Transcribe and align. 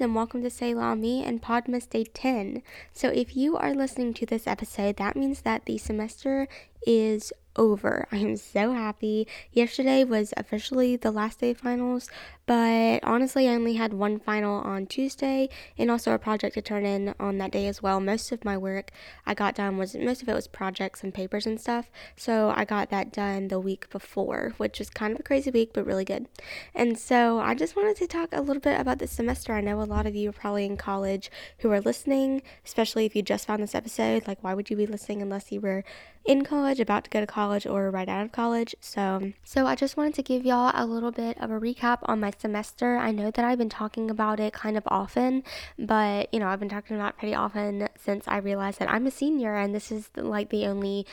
And 0.00 0.14
welcome 0.14 0.42
to 0.42 0.48
C'est 0.48 0.74
La 0.74 0.94
Me 0.94 1.22
and 1.22 1.42
Podmas 1.42 1.86
Day 1.88 2.04
10. 2.04 2.62
So, 2.94 3.08
if 3.08 3.36
you 3.36 3.58
are 3.58 3.74
listening 3.74 4.14
to 4.14 4.24
this 4.24 4.46
episode, 4.46 4.96
that 4.96 5.16
means 5.16 5.42
that 5.42 5.66
the 5.66 5.76
semester 5.76 6.48
is 6.86 7.30
over. 7.56 8.08
I 8.12 8.16
am 8.16 8.36
so 8.36 8.72
happy. 8.72 9.28
Yesterday 9.52 10.02
was 10.04 10.32
officially 10.36 10.96
the 10.96 11.10
last 11.10 11.40
day 11.40 11.50
of 11.50 11.58
finals, 11.58 12.08
but 12.46 13.00
honestly, 13.02 13.48
I 13.48 13.54
only 13.54 13.74
had 13.74 13.92
one 13.92 14.18
final 14.18 14.60
on 14.60 14.86
Tuesday 14.86 15.48
and 15.78 15.90
also 15.90 16.12
a 16.12 16.18
project 16.18 16.54
to 16.54 16.62
turn 16.62 16.84
in 16.84 17.14
on 17.20 17.38
that 17.38 17.52
day 17.52 17.66
as 17.66 17.82
well. 17.82 18.00
Most 18.00 18.32
of 18.32 18.44
my 18.44 18.56
work 18.56 18.90
I 19.26 19.34
got 19.34 19.54
done 19.54 19.78
was 19.78 19.94
most 19.94 20.22
of 20.22 20.28
it 20.28 20.34
was 20.34 20.48
projects 20.48 21.02
and 21.02 21.14
papers 21.14 21.46
and 21.46 21.60
stuff, 21.60 21.90
so 22.16 22.52
I 22.54 22.64
got 22.64 22.90
that 22.90 23.12
done 23.12 23.48
the 23.48 23.60
week 23.60 23.88
before, 23.90 24.54
which 24.56 24.78
was 24.78 24.90
kind 24.90 25.12
of 25.12 25.20
a 25.20 25.22
crazy 25.22 25.50
week, 25.50 25.72
but 25.72 25.86
really 25.86 26.04
good. 26.04 26.28
And 26.74 26.98
so 26.98 27.38
I 27.38 27.54
just 27.54 27.76
wanted 27.76 27.96
to 27.96 28.06
talk 28.06 28.30
a 28.32 28.40
little 28.40 28.60
bit 28.60 28.80
about 28.80 28.98
this 28.98 29.12
semester. 29.12 29.52
I 29.52 29.60
know 29.60 29.80
a 29.80 29.84
lot 29.84 30.06
of 30.06 30.14
you 30.14 30.30
are 30.30 30.32
probably 30.32 30.64
in 30.64 30.76
college 30.76 31.30
who 31.58 31.70
are 31.70 31.80
listening, 31.80 32.42
especially 32.64 33.06
if 33.06 33.14
you 33.14 33.22
just 33.22 33.46
found 33.46 33.62
this 33.62 33.74
episode. 33.74 34.26
Like, 34.26 34.42
why 34.42 34.54
would 34.54 34.70
you 34.70 34.76
be 34.76 34.86
listening 34.86 35.22
unless 35.22 35.52
you 35.52 35.60
were 35.60 35.84
in 36.24 36.44
college, 36.44 36.78
about 36.78 37.04
to 37.04 37.10
go 37.10 37.20
to 37.20 37.26
college, 37.26 37.66
or 37.66 37.90
right 37.90 38.08
out 38.08 38.24
of 38.24 38.32
college. 38.32 38.74
So, 38.80 39.32
so 39.42 39.66
I 39.66 39.74
just 39.74 39.96
wanted 39.96 40.14
to 40.14 40.22
give 40.22 40.44
y'all 40.44 40.72
a 40.74 40.86
little 40.86 41.10
bit 41.10 41.36
of 41.40 41.50
a 41.50 41.58
recap 41.58 41.98
on 42.04 42.20
my 42.20 42.30
semester. 42.40 42.96
I 42.96 43.10
know 43.12 43.30
that 43.30 43.44
I've 43.44 43.58
been 43.58 43.68
talking 43.68 44.10
about 44.10 44.40
it 44.40 44.52
kind 44.52 44.76
of 44.76 44.84
often, 44.86 45.42
but 45.78 46.32
you 46.32 46.40
know, 46.40 46.48
I've 46.48 46.60
been 46.60 46.68
talking 46.68 46.96
about 46.96 47.10
it 47.10 47.18
pretty 47.18 47.34
often 47.34 47.88
since 47.98 48.26
I 48.26 48.38
realized 48.38 48.78
that 48.78 48.90
I'm 48.90 49.06
a 49.06 49.10
senior 49.10 49.54
and 49.54 49.74
this 49.74 49.92
is 49.92 50.10
like 50.16 50.50
the 50.50 50.66
only 50.66 51.06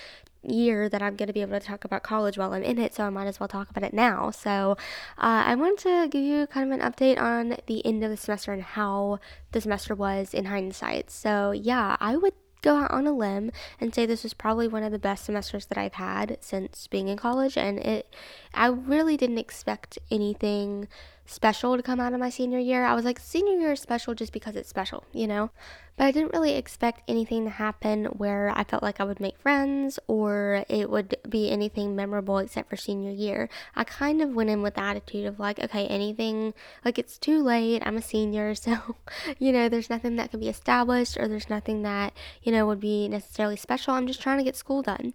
year 0.44 0.88
that 0.90 1.02
I'm 1.02 1.16
going 1.16 1.28
to 1.28 1.34
be 1.34 1.42
able 1.42 1.60
to 1.60 1.66
talk 1.66 1.84
about 1.84 2.04
college 2.04 2.38
while 2.38 2.54
I'm 2.54 2.64
in 2.64 2.80
it, 2.80 2.96
so 2.96 3.04
I 3.04 3.10
might 3.10 3.28
as 3.28 3.40
well 3.40 3.50
talk 3.50 3.70
about 3.70 3.84
it 3.84 3.94
now. 3.94 4.32
So, 4.32 4.78
uh, 5.18 5.44
I 5.46 5.56
wanted 5.56 5.80
to 5.80 6.08
give 6.10 6.24
you 6.24 6.48
kind 6.48 6.72
of 6.72 6.80
an 6.80 6.92
update 6.92 7.20
on 7.20 7.58
the 7.68 7.86
end 7.86 8.04
of 8.04 8.10
the 8.10 8.18
semester 8.18 8.54
and 8.54 8.64
how 8.64 9.20
the 9.52 9.62
semester 9.62 9.96
was 9.96 10.34
in 10.34 10.46
hindsight. 10.46 11.12
So, 11.12 11.52
yeah, 11.52 11.98
I 12.00 12.16
would 12.16 12.34
go 12.62 12.76
out 12.76 12.92
on 12.92 13.08
a 13.08 13.14
limb 13.14 13.52
and 13.80 13.94
say 13.94 14.06
this 14.06 14.24
was 14.24 14.34
probably 14.34 14.68
one 14.68 14.84
of 14.84 14.92
the 14.92 15.00
best 15.00 15.26
semesters 15.26 15.66
that 15.68 15.78
I've 15.78 15.94
had 15.94 16.38
since 16.42 16.88
being 16.88 17.08
in 17.08 17.18
college 17.18 17.58
and 17.58 17.80
it 17.80 18.14
I 18.54 18.68
really 18.68 19.18
didn't 19.18 19.38
expect 19.38 19.98
anything 20.12 20.88
special 21.30 21.78
to 21.78 21.84
come 21.84 22.00
out 22.00 22.14
of 22.14 22.20
my 22.20 22.30
senior 22.30 22.60
year. 22.60 22.86
I 22.86 22.94
was 22.94 23.06
like 23.06 23.20
senior 23.20 23.58
year 23.60 23.72
is 23.74 23.80
special 23.80 24.14
just 24.16 24.34
because 24.34 24.56
it's 24.56 24.70
special, 24.70 25.04
you 25.14 25.28
know? 25.28 25.52
But 25.96 26.06
I 26.06 26.12
didn't 26.12 26.34
really 26.34 26.56
expect 26.56 27.02
anything 27.08 27.44
to 27.44 27.50
happen 27.50 28.06
where 28.06 28.52
I 28.56 28.64
felt 28.64 28.84
like 28.84 29.00
I 29.00 29.04
would 29.04 29.20
make 29.20 29.38
friends 29.38 30.00
or 30.08 30.66
it 30.70 30.90
would 30.90 31.16
be 31.28 31.52
anything 31.52 31.96
memorable 31.96 32.38
except 32.38 32.70
for 32.70 32.78
senior 32.78 33.12
year. 33.12 33.50
I 33.76 33.84
kind 33.84 34.22
of 34.22 34.34
went 34.34 34.50
in 34.50 34.62
with 34.62 34.76
the 34.76 34.82
attitude 34.82 35.26
of 35.26 35.40
like, 35.40 35.60
okay, 35.60 35.88
anything 35.88 36.54
like 36.84 36.98
it's 36.98 37.18
too 37.18 37.44
late. 37.44 37.84
I'm 37.86 37.98
a 37.98 38.02
senior, 38.02 38.56
so 38.56 38.96
you 39.38 39.52
know, 39.52 39.70
there's 39.70 39.90
nothing 39.90 40.16
that 40.16 40.32
can 40.32 40.40
be 40.40 40.50
established 40.50 41.18
or 41.18 41.28
there's 41.28 41.50
nothing 41.50 41.84
that, 41.84 42.14
you 42.42 42.52
know, 42.52 42.66
would 42.66 42.80
be 42.80 43.08
necessarily 43.08 43.58
special. 43.58 43.94
I'm 43.94 44.08
just 44.08 44.22
trying 44.22 44.38
to 44.38 44.44
get 44.44 44.56
school 44.56 44.82
done 44.82 45.14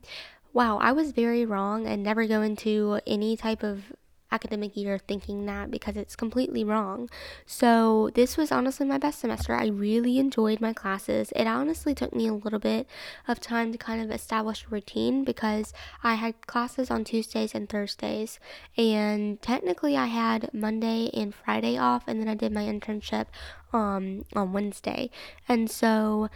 wow, 0.52 0.78
I 0.78 0.92
was 0.92 1.10
very 1.10 1.44
wrong 1.44 1.84
and 1.84 2.02
never 2.02 2.26
go 2.26 2.40
into 2.40 3.00
any 3.08 3.36
type 3.36 3.64
of 3.64 3.92
academic 4.34 4.76
year 4.76 4.98
thinking 4.98 5.46
that 5.46 5.70
because 5.70 5.96
it's 5.96 6.16
completely 6.16 6.64
wrong. 6.64 7.08
So, 7.46 8.10
this 8.14 8.36
was 8.36 8.50
honestly 8.50 8.84
my 8.84 8.98
best 8.98 9.20
semester. 9.20 9.54
I 9.54 9.66
really 9.66 10.18
enjoyed 10.18 10.60
my 10.60 10.72
classes. 10.72 11.32
It 11.36 11.46
honestly 11.46 11.94
took 11.94 12.14
me 12.14 12.26
a 12.26 12.34
little 12.34 12.58
bit 12.58 12.88
of 13.28 13.40
time 13.40 13.70
to 13.72 13.78
kind 13.78 14.02
of 14.02 14.10
establish 14.10 14.64
a 14.64 14.70
routine 14.70 15.22
because 15.24 15.72
I 16.02 16.14
had 16.14 16.46
classes 16.46 16.90
on 16.90 17.04
Tuesdays 17.04 17.54
and 17.54 17.68
Thursdays, 17.68 18.40
and 18.76 19.40
technically 19.40 19.96
I 19.96 20.06
had 20.06 20.50
Monday 20.52 21.10
and 21.14 21.34
Friday 21.34 21.78
off, 21.78 22.04
and 22.08 22.20
then 22.20 22.28
I 22.28 22.34
did 22.34 22.52
my 22.52 22.64
internship 22.64 23.26
um, 23.72 24.24
on 24.34 24.52
Wednesday. 24.52 25.10
And 25.48 25.70
so, 25.70 26.28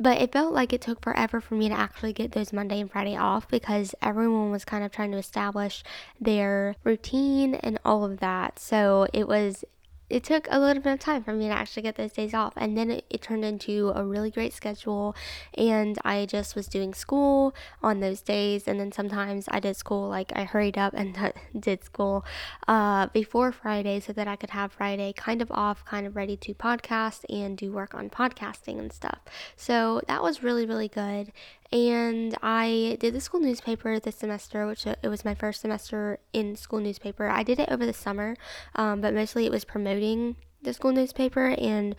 but 0.00 0.20
it 0.20 0.32
felt 0.32 0.54
like 0.54 0.72
it 0.72 0.80
took 0.80 1.02
forever 1.02 1.42
for 1.42 1.54
me 1.54 1.68
to 1.68 1.78
actually 1.78 2.14
get 2.14 2.32
those 2.32 2.54
Monday 2.54 2.80
and 2.80 2.90
Friday 2.90 3.16
off 3.16 3.46
because 3.46 3.94
everyone 4.00 4.50
was 4.50 4.64
kind 4.64 4.82
of 4.82 4.90
trying 4.90 5.12
to 5.12 5.18
establish 5.18 5.84
their 6.18 6.74
routine 6.82 7.54
and 7.56 7.78
all 7.84 8.04
of 8.04 8.18
that. 8.20 8.58
So 8.58 9.06
it 9.12 9.28
was 9.28 9.62
it 10.10 10.24
took 10.24 10.48
a 10.50 10.58
little 10.58 10.82
bit 10.82 10.92
of 10.92 10.98
time 10.98 11.22
for 11.22 11.32
me 11.32 11.48
to 11.48 11.54
actually 11.54 11.82
get 11.82 11.96
those 11.96 12.12
days 12.12 12.34
off 12.34 12.52
and 12.56 12.76
then 12.76 12.90
it, 12.90 13.04
it, 13.10 13.22
turned 13.22 13.44
into 13.44 13.92
a 13.94 14.04
really 14.04 14.30
great 14.30 14.52
schedule 14.52 15.14
and 15.56 15.98
i 16.04 16.26
just 16.26 16.56
was 16.56 16.66
doing 16.66 16.92
school 16.94 17.54
on 17.82 18.00
those 18.00 18.20
days 18.20 18.66
and 18.66 18.80
then 18.80 18.90
sometimes 18.90 19.46
i 19.50 19.60
did 19.60 19.76
school 19.76 20.08
like 20.08 20.32
i 20.34 20.44
hurried 20.44 20.76
up 20.76 20.94
and 20.94 21.32
did 21.58 21.84
school 21.84 22.24
uh, 22.66 23.06
before 23.08 23.52
friday 23.52 24.00
so 24.00 24.12
that 24.12 24.26
i 24.26 24.36
could 24.36 24.50
have 24.50 24.72
friday 24.72 25.12
kind 25.12 25.42
of 25.42 25.50
off 25.52 25.84
kind 25.84 26.06
of 26.06 26.16
ready 26.16 26.36
to 26.36 26.54
podcast 26.54 27.24
and 27.28 27.56
do 27.56 27.70
work 27.72 27.94
on 27.94 28.10
podcasting 28.10 28.78
and 28.78 28.92
stuff. 28.92 29.20
So 29.56 30.00
that 30.08 30.22
was 30.22 30.42
really 30.42 30.66
really 30.66 30.88
good 30.88 31.32
and 31.72 32.36
I 32.42 32.96
did 33.00 33.14
the 33.14 33.20
school 33.20 33.40
newspaper 33.40 33.98
this 34.00 34.16
semester, 34.16 34.66
which 34.66 34.86
uh, 34.86 34.96
it 35.02 35.08
was 35.08 35.24
my 35.24 35.34
first 35.34 35.60
semester 35.60 36.18
in 36.32 36.56
school 36.56 36.80
newspaper. 36.80 37.28
I 37.28 37.42
did 37.42 37.60
it 37.60 37.68
over 37.70 37.86
the 37.86 37.92
summer, 37.92 38.36
um, 38.74 39.00
but 39.00 39.14
mostly 39.14 39.46
it 39.46 39.52
was 39.52 39.64
promoting 39.64 40.36
the 40.62 40.74
school 40.74 40.92
newspaper 40.92 41.54
and 41.58 41.96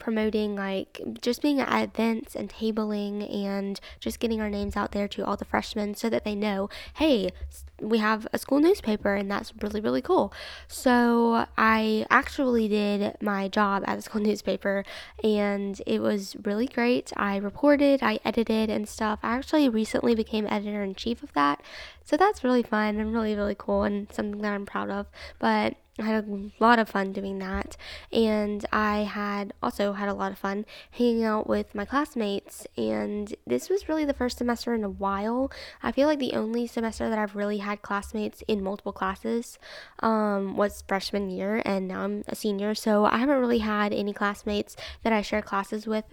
promoting 0.00 0.56
like 0.56 1.00
just 1.20 1.42
being 1.42 1.60
at 1.60 1.84
events 1.84 2.34
and 2.34 2.50
tabling 2.50 3.32
and 3.32 3.78
just 4.00 4.18
getting 4.18 4.40
our 4.40 4.50
names 4.50 4.76
out 4.76 4.92
there 4.92 5.06
to 5.06 5.24
all 5.24 5.36
the 5.36 5.44
freshmen 5.44 5.94
so 5.94 6.08
that 6.10 6.24
they 6.24 6.34
know, 6.34 6.68
hey, 6.94 7.30
we 7.80 7.98
have 7.98 8.26
a 8.32 8.38
school 8.38 8.58
newspaper 8.58 9.14
and 9.14 9.30
that's 9.30 9.52
really 9.62 9.80
really 9.80 10.02
cool. 10.02 10.32
So 10.66 11.46
I 11.56 12.06
actually 12.10 12.66
did 12.68 13.16
my 13.20 13.48
job 13.48 13.84
at 13.86 13.96
the 13.96 14.02
school 14.02 14.22
newspaper 14.30 14.84
and 15.22 15.80
it 15.86 16.00
was 16.00 16.36
really 16.42 16.66
great. 16.66 17.12
I 17.16 17.36
reported, 17.36 18.02
I 18.02 18.18
edited 18.24 18.70
and 18.70 18.88
stuff. 18.88 19.20
I 19.22 19.36
actually 19.36 19.68
recently 19.68 20.14
became 20.14 20.46
editor 20.46 20.82
in 20.82 20.94
chief 20.94 21.22
of 21.22 21.32
that. 21.34 21.62
So 22.04 22.16
that's 22.16 22.42
really 22.42 22.62
fun 22.62 22.98
and 22.98 23.12
really 23.12 23.36
really 23.36 23.56
cool 23.56 23.84
and 23.84 24.10
something 24.12 24.40
that 24.42 24.52
I'm 24.52 24.66
proud 24.66 24.90
of. 24.90 25.06
But 25.38 25.76
I 26.00 26.04
had 26.04 26.24
a 26.24 26.50
lot 26.58 26.78
of 26.78 26.88
fun 26.88 27.12
doing 27.12 27.38
that. 27.38 27.76
And 28.12 28.64
I 28.72 29.00
had 29.00 29.52
also 29.62 29.92
had 29.92 30.08
a 30.08 30.14
lot 30.14 30.32
of 30.32 30.38
fun 30.38 30.66
hanging 30.90 31.24
out 31.24 31.48
with 31.48 31.74
my 31.74 31.84
classmates. 31.84 32.66
And 32.76 33.34
this 33.46 33.68
was 33.68 33.88
really 33.88 34.04
the 34.04 34.14
first 34.14 34.38
semester 34.38 34.74
in 34.74 34.84
a 34.84 34.90
while. 34.90 35.50
I 35.82 35.92
feel 35.92 36.08
like 36.08 36.18
the 36.18 36.34
only 36.34 36.66
semester 36.66 37.08
that 37.08 37.18
I've 37.18 37.36
really 37.36 37.58
had 37.58 37.82
classmates 37.82 38.42
in 38.48 38.62
multiple 38.62 38.92
classes 38.92 39.58
um, 40.00 40.56
was 40.56 40.84
freshman 40.86 41.30
year. 41.30 41.62
And 41.64 41.88
now 41.88 42.02
I'm 42.02 42.24
a 42.28 42.34
senior. 42.34 42.74
So 42.74 43.04
I 43.04 43.18
haven't 43.18 43.38
really 43.38 43.58
had 43.58 43.92
any 43.92 44.12
classmates 44.12 44.76
that 45.02 45.12
I 45.12 45.22
share 45.22 45.42
classes 45.42 45.86
with 45.86 46.04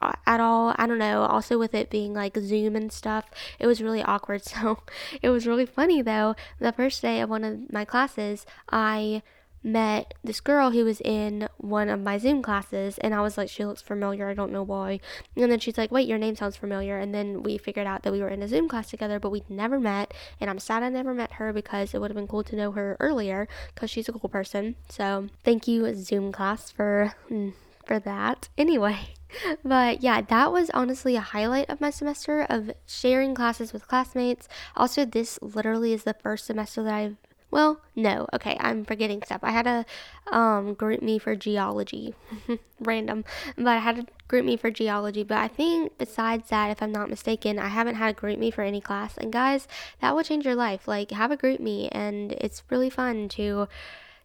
at 0.00 0.40
all. 0.40 0.74
I 0.76 0.86
don't 0.86 0.98
know. 0.98 1.22
Also, 1.22 1.58
with 1.58 1.74
it 1.74 1.90
being 1.90 2.14
like 2.14 2.36
Zoom 2.36 2.76
and 2.76 2.92
stuff, 2.92 3.30
it 3.58 3.66
was 3.66 3.82
really 3.82 4.02
awkward. 4.02 4.42
So, 4.50 4.82
it 5.22 5.30
was 5.30 5.46
really 5.46 5.66
funny 5.66 6.02
though. 6.02 6.34
The 6.58 6.72
first 6.72 7.02
day 7.02 7.20
of 7.20 7.30
one 7.30 7.44
of 7.44 7.72
my 7.72 7.84
classes, 7.84 8.46
I 8.70 9.22
met 9.62 10.14
this 10.24 10.40
girl 10.40 10.70
who 10.70 10.84
was 10.84 11.00
in 11.02 11.48
one 11.58 11.88
of 11.88 12.00
my 12.00 12.18
Zoom 12.18 12.42
classes, 12.42 12.98
and 12.98 13.14
I 13.14 13.20
was 13.20 13.36
like, 13.36 13.48
she 13.48 13.64
looks 13.64 13.82
familiar. 13.82 14.28
I 14.28 14.34
don't 14.34 14.52
know 14.52 14.62
why. 14.62 15.00
And 15.36 15.50
then 15.50 15.60
she's 15.60 15.78
like, 15.78 15.90
wait, 15.90 16.08
your 16.08 16.18
name 16.18 16.36
sounds 16.36 16.56
familiar. 16.56 16.98
And 16.98 17.14
then 17.14 17.42
we 17.42 17.58
figured 17.58 17.86
out 17.86 18.02
that 18.02 18.12
we 18.12 18.20
were 18.20 18.28
in 18.28 18.42
a 18.42 18.48
Zoom 18.48 18.68
class 18.68 18.90
together, 18.90 19.20
but 19.20 19.30
we'd 19.30 19.50
never 19.50 19.78
met. 19.78 20.12
And 20.40 20.50
I'm 20.50 20.58
sad 20.58 20.82
I 20.82 20.88
never 20.88 21.14
met 21.14 21.34
her 21.34 21.52
because 21.52 21.94
it 21.94 22.00
would 22.00 22.10
have 22.10 22.16
been 22.16 22.28
cool 22.28 22.44
to 22.44 22.56
know 22.56 22.72
her 22.72 22.96
earlier 23.00 23.48
because 23.74 23.90
she's 23.90 24.08
a 24.08 24.12
cool 24.12 24.30
person. 24.30 24.76
So, 24.88 25.28
thank 25.44 25.68
you, 25.68 25.94
Zoom 25.94 26.32
class, 26.32 26.70
for. 26.70 27.14
Hmm, 27.28 27.50
For 27.84 27.98
that. 27.98 28.48
Anyway, 28.56 29.14
but 29.64 30.02
yeah, 30.02 30.20
that 30.20 30.52
was 30.52 30.70
honestly 30.70 31.16
a 31.16 31.20
highlight 31.20 31.68
of 31.68 31.80
my 31.80 31.90
semester 31.90 32.46
of 32.48 32.70
sharing 32.86 33.34
classes 33.34 33.72
with 33.72 33.88
classmates. 33.88 34.48
Also, 34.76 35.04
this 35.04 35.38
literally 35.42 35.92
is 35.92 36.04
the 36.04 36.14
first 36.14 36.46
semester 36.46 36.82
that 36.82 36.94
I've 36.94 37.16
well, 37.50 37.80
no. 37.96 38.28
Okay, 38.32 38.56
I'm 38.60 38.84
forgetting 38.84 39.22
stuff. 39.22 39.40
I 39.42 39.50
had 39.50 39.66
a 39.66 39.84
um, 40.30 40.76
GroupMe 40.76 41.20
for 41.20 41.34
geology. 41.34 42.14
Random. 42.80 43.24
But 43.56 43.66
I 43.66 43.78
had 43.78 43.98
a 43.98 44.06
GroupMe 44.28 44.58
for 44.58 44.70
geology. 44.70 45.24
But 45.24 45.38
I 45.38 45.48
think 45.48 45.98
besides 45.98 46.48
that, 46.50 46.70
if 46.70 46.80
I'm 46.80 46.92
not 46.92 47.10
mistaken, 47.10 47.58
I 47.58 47.68
haven't 47.68 47.96
had 47.96 48.16
a 48.16 48.18
GroupMe 48.18 48.54
for 48.54 48.62
any 48.62 48.80
class. 48.80 49.16
And 49.16 49.32
guys, 49.32 49.66
that 50.00 50.14
will 50.14 50.22
change 50.22 50.44
your 50.44 50.54
life. 50.54 50.86
Like, 50.86 51.10
have 51.10 51.32
a 51.32 51.36
GroupMe, 51.36 51.88
And 51.90 52.32
it's 52.32 52.62
really 52.70 52.90
fun 52.90 53.28
to 53.30 53.66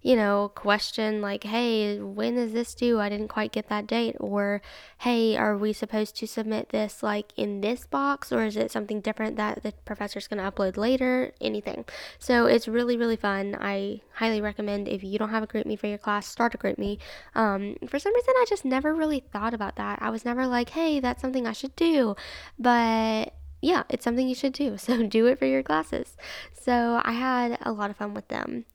you 0.05 0.15
know, 0.15 0.51
question 0.53 1.19
like, 1.19 1.45
hey, 1.45 1.99
when 1.99 2.37
is 2.37 2.53
this 2.53 2.75
due? 2.75 2.99
I 2.99 3.09
didn't 3.09 3.27
quite 3.27 3.51
get 3.51 3.69
that 3.69 3.87
date. 3.87 4.15
Or, 4.19 4.61
hey, 4.99 5.35
are 5.35 5.57
we 5.57 5.73
supposed 5.73 6.15
to 6.17 6.27
submit 6.27 6.69
this 6.69 7.01
like 7.01 7.33
in 7.35 7.61
this 7.61 7.87
box 7.87 8.31
or 8.31 8.43
is 8.43 8.55
it 8.55 8.69
something 8.69 9.01
different 9.01 9.35
that 9.37 9.63
the 9.63 9.73
professor's 9.83 10.27
going 10.27 10.37
to 10.37 10.51
upload 10.51 10.77
later? 10.77 11.31
Anything. 11.41 11.85
So 12.19 12.45
it's 12.45 12.67
really, 12.67 12.97
really 12.97 13.15
fun. 13.15 13.57
I 13.59 14.01
highly 14.13 14.41
recommend 14.41 14.87
if 14.87 15.03
you 15.03 15.17
don't 15.17 15.29
have 15.29 15.41
a 15.41 15.47
GroupMe 15.47 15.79
for 15.79 15.87
your 15.87 15.97
class, 15.97 16.27
start 16.27 16.53
a 16.53 16.59
GroupMe. 16.59 16.99
Um, 17.33 17.75
for 17.87 17.97
some 17.97 18.13
reason, 18.13 18.35
I 18.37 18.45
just 18.47 18.63
never 18.63 18.93
really 18.93 19.21
thought 19.33 19.55
about 19.55 19.75
that. 19.77 20.03
I 20.03 20.11
was 20.11 20.23
never 20.23 20.45
like, 20.45 20.69
hey, 20.69 20.99
that's 20.99 21.19
something 21.19 21.47
I 21.47 21.53
should 21.53 21.75
do. 21.75 22.15
But 22.59 23.33
yeah, 23.59 23.81
it's 23.89 24.03
something 24.03 24.29
you 24.29 24.35
should 24.35 24.53
do. 24.53 24.77
So 24.85 25.01
do 25.07 25.25
it 25.25 25.39
for 25.39 25.45
your 25.45 25.63
classes. 25.63 26.15
So 26.53 27.01
I 27.03 27.13
had 27.13 27.57
a 27.61 27.71
lot 27.71 27.89
of 27.89 27.97
fun 27.97 28.13
with 28.13 28.27
them. 28.27 28.65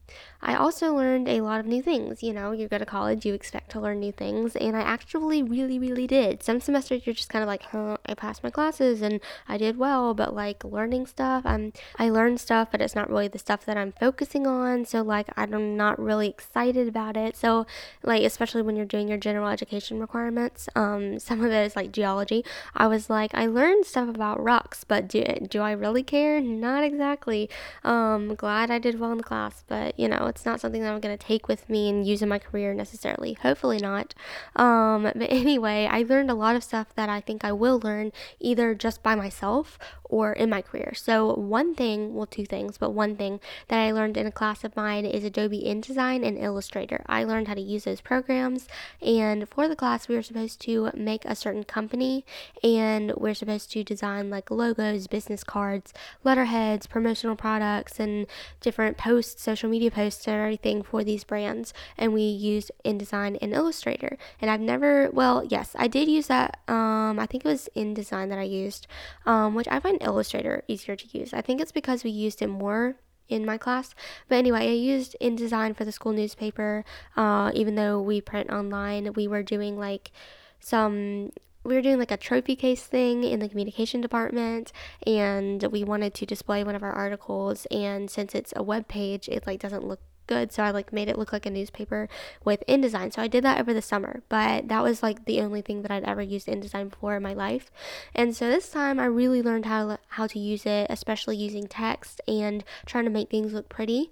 I 0.41 0.55
also 0.55 0.95
learned 0.95 1.27
a 1.27 1.41
lot 1.41 1.59
of 1.59 1.65
new 1.65 1.81
things. 1.83 2.23
You 2.23 2.33
know, 2.33 2.51
you 2.51 2.67
go 2.67 2.77
to 2.77 2.85
college, 2.85 3.25
you 3.25 3.33
expect 3.33 3.71
to 3.71 3.79
learn 3.79 3.99
new 3.99 4.11
things, 4.11 4.55
and 4.55 4.75
I 4.75 4.81
actually 4.81 5.43
really, 5.43 5.77
really 5.77 6.07
did. 6.07 6.41
Some 6.41 6.59
semesters 6.59 7.05
you're 7.05 7.13
just 7.13 7.29
kind 7.29 7.43
of 7.43 7.47
like, 7.47 7.63
huh, 7.63 7.97
I 8.05 8.15
passed 8.15 8.43
my 8.43 8.49
classes 8.49 9.01
and 9.01 9.19
I 9.47 9.57
did 9.57 9.77
well, 9.77 10.13
but 10.13 10.33
like 10.33 10.63
learning 10.63 11.05
stuff, 11.05 11.43
I'm 11.45 11.73
I 11.99 12.09
learned 12.09 12.39
stuff, 12.39 12.69
but 12.71 12.81
it's 12.81 12.95
not 12.95 13.09
really 13.09 13.27
the 13.27 13.39
stuff 13.39 13.65
that 13.65 13.77
I'm 13.77 13.91
focusing 13.93 14.47
on. 14.47 14.85
So 14.85 15.01
like 15.01 15.27
I'm 15.37 15.77
not 15.77 15.99
really 15.99 16.27
excited 16.29 16.87
about 16.87 17.17
it. 17.17 17.35
So 17.37 17.67
like 18.03 18.23
especially 18.23 18.63
when 18.63 18.75
you're 18.75 18.85
doing 18.85 19.07
your 19.07 19.17
general 19.17 19.47
education 19.49 19.99
requirements, 19.99 20.67
um, 20.75 21.19
some 21.27 21.43
of 21.43 21.51
it 21.51 21.65
is 21.65 21.75
like 21.75 21.91
geology. 21.91 22.43
I 22.75 22.87
was 22.87 23.09
like, 23.09 23.31
I 23.35 23.45
learned 23.45 23.85
stuff 23.85 24.09
about 24.09 24.43
rocks, 24.43 24.83
but 24.83 25.07
do 25.07 25.23
do 25.49 25.61
I 25.61 25.71
really 25.71 26.03
care? 26.03 26.41
Not 26.41 26.83
exactly. 26.83 27.49
Um, 27.83 28.35
glad 28.35 28.71
I 28.71 28.79
did 28.79 28.99
well 28.99 29.11
in 29.11 29.17
the 29.17 29.23
class, 29.23 29.63
but 29.67 29.93
you 30.01 30.07
know, 30.07 30.25
it's 30.25 30.47
not 30.47 30.59
something 30.59 30.81
that 30.81 30.91
I'm 30.91 30.99
gonna 30.99 31.15
take 31.15 31.47
with 31.47 31.69
me 31.69 31.87
and 31.87 32.07
use 32.07 32.23
in 32.23 32.29
my 32.29 32.39
career 32.39 32.73
necessarily. 32.73 33.33
Hopefully 33.33 33.77
not. 33.77 34.15
Um, 34.55 35.03
but 35.03 35.15
anyway, 35.29 35.87
I 35.89 36.01
learned 36.01 36.31
a 36.31 36.33
lot 36.33 36.55
of 36.55 36.63
stuff 36.63 36.87
that 36.95 37.07
I 37.07 37.21
think 37.21 37.45
I 37.45 37.51
will 37.51 37.79
learn 37.79 38.11
either 38.39 38.73
just 38.73 39.03
by 39.03 39.13
myself 39.13 39.77
or 40.05 40.33
in 40.33 40.49
my 40.49 40.61
career. 40.61 40.93
So, 40.95 41.35
one 41.35 41.75
thing, 41.75 42.15
well, 42.15 42.25
two 42.25 42.45
things, 42.45 42.79
but 42.79 42.89
one 42.89 43.15
thing 43.15 43.39
that 43.67 43.79
I 43.79 43.91
learned 43.91 44.17
in 44.17 44.25
a 44.25 44.31
class 44.31 44.63
of 44.63 44.75
mine 44.75 45.05
is 45.05 45.23
Adobe 45.23 45.63
InDesign 45.63 46.25
and 46.25 46.37
Illustrator. 46.37 47.03
I 47.05 47.23
learned 47.23 47.47
how 47.47 47.53
to 47.53 47.61
use 47.61 47.83
those 47.83 48.01
programs, 48.01 48.67
and 49.01 49.47
for 49.47 49.67
the 49.67 49.75
class, 49.75 50.07
we 50.07 50.15
were 50.15 50.23
supposed 50.23 50.59
to 50.61 50.89
make 50.95 51.25
a 51.25 51.35
certain 51.35 51.63
company 51.63 52.25
and 52.63 53.13
we're 53.15 53.33
supposed 53.33 53.71
to 53.71 53.83
design 53.83 54.29
like 54.29 54.49
logos, 54.49 55.07
business 55.07 55.43
cards, 55.43 55.93
letterheads, 56.23 56.87
promotional 56.87 57.35
products, 57.35 57.99
and 57.99 58.25
different 58.61 58.97
posts, 58.97 59.41
social 59.41 59.69
media 59.69 59.90
posts, 59.91 60.27
and 60.27 60.35
everything 60.35 60.81
for 60.81 61.03
these 61.03 61.23
brands. 61.23 61.73
And 61.97 62.13
we 62.13 62.21
used 62.21 62.71
InDesign 62.85 63.37
and 63.41 63.53
Illustrator. 63.53 64.17
And 64.41 64.49
I've 64.49 64.61
never, 64.61 65.09
well, 65.11 65.43
yes, 65.43 65.75
I 65.77 65.87
did 65.87 66.07
use 66.07 66.27
that. 66.27 66.59
Um, 66.67 67.19
I 67.19 67.25
think 67.25 67.45
it 67.45 67.49
was 67.49 67.69
InDesign 67.75 68.29
that 68.29 68.39
I 68.39 68.43
used, 68.43 68.87
um, 69.25 69.55
which 69.55 69.67
I 69.69 69.79
find 69.79 70.01
Illustrator 70.01 70.63
easier 70.67 70.95
to 70.95 71.17
use. 71.17 71.33
I 71.33 71.41
think 71.41 71.61
it's 71.61 71.71
because 71.71 72.03
we 72.03 72.11
used 72.11 72.41
it 72.41 72.47
more 72.47 72.95
in 73.29 73.45
my 73.45 73.57
class. 73.57 73.95
But 74.27 74.35
anyway, 74.35 74.69
I 74.69 74.73
used 74.73 75.15
InDesign 75.21 75.75
for 75.75 75.85
the 75.85 75.91
school 75.91 76.11
newspaper. 76.11 76.83
Uh, 77.15 77.51
even 77.53 77.75
though 77.75 78.01
we 78.01 78.21
print 78.21 78.49
online, 78.51 79.13
we 79.13 79.27
were 79.27 79.43
doing 79.43 79.79
like 79.79 80.11
some 80.59 81.31
we 81.63 81.75
were 81.75 81.81
doing 81.81 81.99
like 81.99 82.11
a 82.11 82.17
trophy 82.17 82.55
case 82.55 82.83
thing 82.83 83.23
in 83.23 83.39
the 83.39 83.49
communication 83.49 84.01
department 84.01 84.71
and 85.05 85.63
we 85.71 85.83
wanted 85.83 86.13
to 86.13 86.25
display 86.25 86.63
one 86.63 86.75
of 86.75 86.83
our 86.83 86.91
articles 86.91 87.65
and 87.71 88.09
since 88.09 88.33
it's 88.35 88.53
a 88.55 88.63
web 88.63 88.87
page 88.87 89.29
it 89.29 89.45
like 89.45 89.59
doesn't 89.59 89.87
look 89.87 89.99
good 90.27 90.51
so 90.51 90.63
i 90.63 90.71
like 90.71 90.93
made 90.93 91.09
it 91.09 91.17
look 91.17 91.33
like 91.33 91.45
a 91.45 91.49
newspaper 91.49 92.07
with 92.45 92.63
indesign. 92.67 93.13
So 93.13 93.21
i 93.21 93.27
did 93.27 93.43
that 93.43 93.59
over 93.59 93.73
the 93.73 93.81
summer 93.81 94.21
but 94.29 94.67
that 94.69 94.81
was 94.81 95.03
like 95.03 95.25
the 95.25 95.41
only 95.41 95.61
thing 95.61 95.81
that 95.81 95.91
i'd 95.91 96.03
ever 96.03 96.21
used 96.21 96.47
indesign 96.47 96.89
before 96.89 97.15
in 97.15 97.23
my 97.23 97.33
life. 97.33 97.71
And 98.15 98.35
so 98.35 98.47
this 98.49 98.69
time 98.69 98.99
i 98.99 99.05
really 99.05 99.41
learned 99.41 99.65
how 99.65 99.97
how 100.09 100.27
to 100.27 100.39
use 100.39 100.65
it 100.65 100.87
especially 100.89 101.35
using 101.35 101.67
text 101.67 102.21
and 102.27 102.63
trying 102.85 103.05
to 103.05 103.09
make 103.09 103.29
things 103.29 103.53
look 103.53 103.67
pretty 103.67 104.11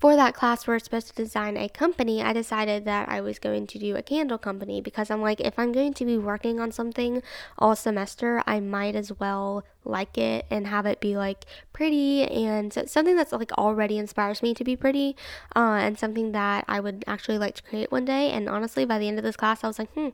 for 0.00 0.16
that 0.16 0.34
class 0.34 0.66
where 0.66 0.76
it's 0.76 0.86
supposed 0.86 1.08
to 1.08 1.12
design 1.14 1.58
a 1.58 1.68
company, 1.68 2.22
I 2.22 2.32
decided 2.32 2.86
that 2.86 3.10
I 3.10 3.20
was 3.20 3.38
going 3.38 3.66
to 3.66 3.78
do 3.78 3.96
a 3.96 4.02
candle 4.02 4.38
company 4.38 4.80
because 4.80 5.10
I'm 5.10 5.20
like, 5.20 5.40
if 5.40 5.58
I'm 5.58 5.72
going 5.72 5.92
to 5.94 6.04
be 6.06 6.16
working 6.16 6.58
on 6.58 6.72
something 6.72 7.22
all 7.58 7.76
semester, 7.76 8.42
I 8.46 8.60
might 8.60 8.96
as 8.96 9.12
well 9.20 9.62
like 9.84 10.18
it 10.18 10.46
and 10.50 10.66
have 10.66 10.86
it 10.86 11.00
be 11.00 11.16
like 11.16 11.44
pretty 11.72 12.24
and 12.24 12.72
something 12.72 13.16
that's 13.16 13.32
like 13.32 13.52
already 13.52 13.96
inspires 13.96 14.42
me 14.42 14.52
to 14.52 14.62
be 14.62 14.76
pretty 14.76 15.16
uh, 15.56 15.78
and 15.80 15.98
something 15.98 16.32
that 16.32 16.64
I 16.68 16.78
would 16.78 17.04
actually 17.06 17.38
like 17.38 17.54
to 17.54 17.62
create 17.62 17.90
one 17.90 18.04
day. 18.04 18.30
And 18.30 18.48
honestly, 18.48 18.84
by 18.84 18.98
the 18.98 19.08
end 19.08 19.18
of 19.18 19.24
this 19.24 19.36
class, 19.36 19.64
I 19.64 19.66
was 19.66 19.78
like, 19.78 19.90
hmm, 19.92 20.08